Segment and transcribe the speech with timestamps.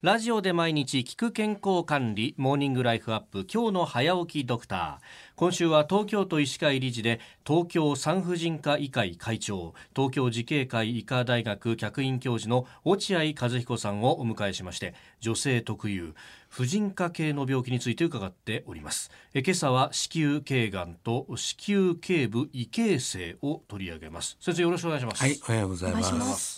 [0.00, 4.98] ラジオで毎日聞く健康管理モーニングライフアップ今日の早起きドクター。
[5.34, 16.14] 今週は東京都医師会理事で東京産婦人科医会会長東京慈恵会医科大学客員教授の落合和彦さんをお迎えしまして女性特有
[16.48, 19.10] 婦人科系の病気について伺っております。
[19.34, 24.36] え今朝は子宮頸がんと子宮頸部異形成を取り上げます。
[24.38, 25.20] 先生よろしくお願いします。
[25.20, 26.57] はい、おはようございます。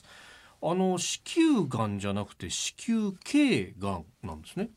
[0.62, 4.68] あの子宮がんじゃなくて子宮頸がんなんですね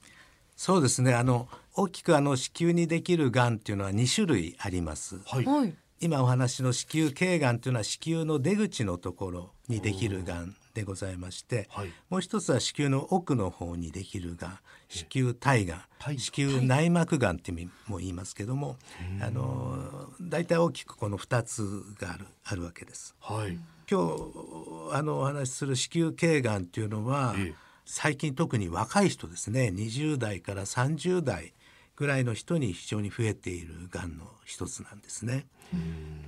[0.56, 1.14] そうですね。
[1.14, 5.20] あの大きくあの子宮にできるがんっていうのは2種類あります。
[5.26, 5.74] はいはい。
[6.00, 11.94] 今お話の子宮頸がんというのは子宮の出口のところにできるがんでございまして、はい。
[12.10, 14.60] もう一つは子宮の奥の方にできるがん、
[14.90, 17.52] 子宮体が体ん、子宮内膜がんって
[17.88, 18.78] も言いますけども、
[19.22, 23.16] あの大体大きくこの2つがあるあるわけです。
[23.20, 23.58] はい。
[23.90, 27.56] 今日あのお話しする子宮頸がんっていうのは、ええ。
[27.86, 29.72] 最近特に若い人ですね。
[29.74, 31.54] 20代から30代
[31.96, 35.46] ぐらいの人に非常に増えているがんの一つなんですね。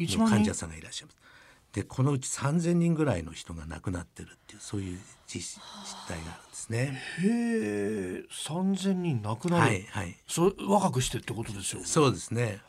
[0.00, 1.20] の患者さんがいらっしゃいます。
[1.72, 5.60] でこのうち3,000人ぐらいの人が亡くなってるっていうそういう実実
[6.08, 7.00] 態があるんですね。
[7.20, 12.60] へえ三千人亡くなる、はいはいそ若くしてってことですよそうですね。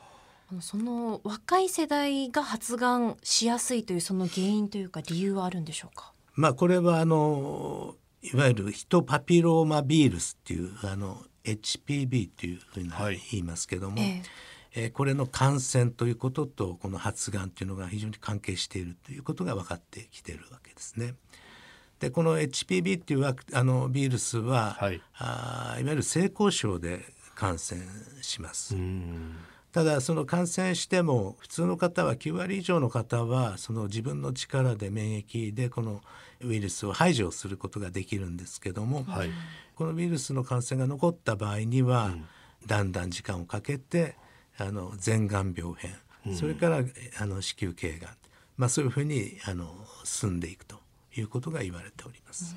[0.51, 6.13] あのその若い世代が発がんしやすいというその原因というか理由はあるんでしょうか？
[6.35, 21.15] まあこれはあのいわゆるヒトパピローマビールスっていうあの HPV っていうふうなはい言いますけども、ええーこれの感染ということとこの発がんっていうのが非常に関係しているということが分かってきているわけですね。
[21.99, 27.01] でこの HPV っていうワクあのウイルスは、はいあーいわゆる性交渉で
[27.35, 27.81] 感染
[28.21, 28.75] します。
[28.75, 29.35] うん
[29.71, 36.01] ただその感染しても普通の方は9割以上の方はその自分の力で免疫でこの
[36.41, 39.29] ウイルスを排除することができるんですけども、はい
[39.75, 42.13] このウイルスの感染が残った場合には、
[42.67, 44.15] だんだん時間をかけて
[44.57, 46.83] あの前が病変、それから
[47.19, 48.11] あの子宮頸がん、
[48.57, 49.73] まあ、そういうふうにあの
[50.03, 50.79] 進んでいくと
[51.15, 52.55] いうことが言われております。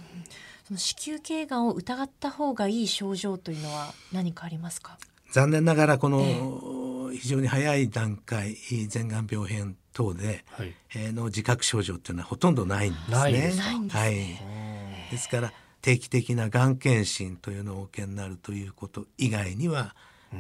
[0.66, 4.98] その子宮頸がんを疑った方がいい症状というのは何かありますか？
[5.32, 8.56] 残念ながらこの非常に早い段階
[8.92, 13.16] 前が病変等で、はいえーの自覚症状っていうのはほとんどないんですね。
[13.16, 14.14] ないですはい。
[14.14, 19.94] ねですから定期的ながん検診というのをお受けになるということ以外には、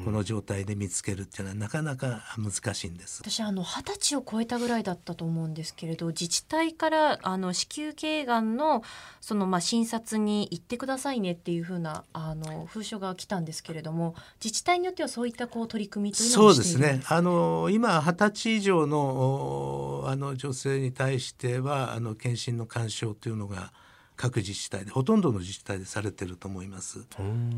[0.04, 3.22] この状態で見つけるっていうのはなかなか難しいんです。
[3.22, 8.82] 私あの二十歳を超えたぐらいだったと思うんですけれど自治体からあの子宮頸がんの
[9.20, 17.04] そのまあ診察に行ってくださいねっていう風なあの封書が来たんですけれども自治体によってはそういったこう取り組みというのそうですをしているんね。
[17.08, 23.72] あの今二十歳以上のおあの女性に対してはあの検診の干渉というのが
[24.16, 27.06] 各自治体でほとんどの自治体でされてると思います。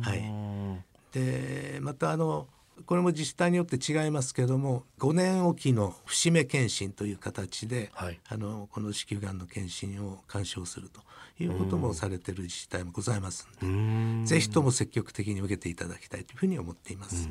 [0.01, 2.47] はいでまたあの
[2.85, 8.21] これも自治体によって違いますけども5年おきの節目検診という形で、はい。
[8.29, 11.01] あのこの子宮がんの検診を干渉すると
[11.43, 14.25] いうこともされている自治体もございますので、うん。
[14.27, 17.31] ぜひとも積極的に受けていただきたいというふうに思っています。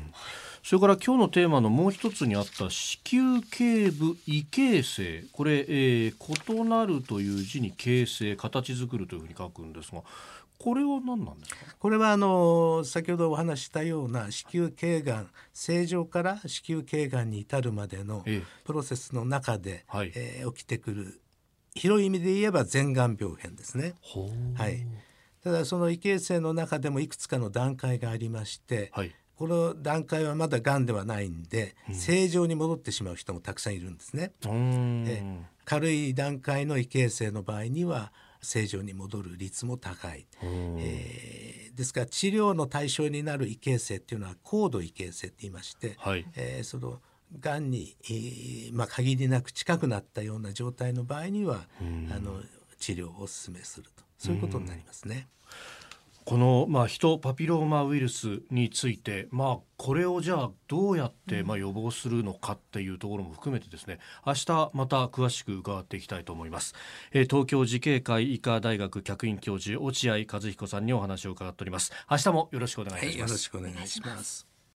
[0.64, 10.02] それから今日のテーマのもう一つにあった子宮頸部異形成これ、えー、異なるという字に形成形作るというふうに書くんですが
[10.58, 11.76] これは何なんですか？
[11.78, 18.42] これはあの先ほどお話ししたような子宮頸がん正常から子宮頸がんに至るまでのええ。
[18.64, 20.12] プロセスの中で、はい。
[20.14, 21.20] えー起きてくる
[21.74, 23.94] 広い意味で言えば前がん病変ですね。
[24.00, 24.86] ほはい、
[25.44, 29.14] ただその異形成の中でもいくつかの段階がありまして、はい。
[29.36, 34.32] この段階はまだがんではないんで、正常に戻ってしまう人もたくさんいるんですね。
[34.46, 35.44] え。
[35.66, 38.14] 軽い段階の異形成の場合には
[38.46, 40.26] 正常に戻る率も高い。
[40.42, 47.00] えーですから治療の対象になる異形成っていうのは高度異形成って言いまして、はいえーその
[47.40, 52.40] がんに、えーまあ、限りなく近くなったような状態の場合にはあの
[52.78, 55.26] 治療をお勧めするとそういうことになりますね。
[56.26, 66.74] この、まあ、ヒトパピローマウイルスについて、まあ、これをじゃあどうやって、まあ、予防するのかっていうところも含めてですね明日また詳しく伺っていきたいと思います、
[67.12, 71.92] えー東京慈恵会医科大学客員教授落合和彦さんにお話を伺っております。
[72.10, 74.45] 明日もよろしくお願いいたします、はい、よろしくお願いします。